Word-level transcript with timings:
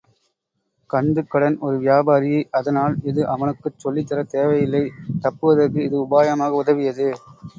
கந்துக்கடன் 0.89 1.57
ஒரு 1.61 1.77
வியாபாரி, 1.79 2.29
அதனால் 2.51 2.95
இது 3.03 3.27
அவனுக்குச் 3.27 3.79
சொல்லித் 3.83 4.09
தரத் 4.09 4.33
தேவை 4.33 4.57
இல்லை 4.61 4.83
தப்புவதற்கு 5.23 5.79
இது 5.87 5.97
உபாயமாக 6.03 6.61
உதவியது. 6.63 7.09